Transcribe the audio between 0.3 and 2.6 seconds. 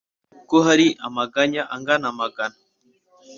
Ko hari amaganya angana amagana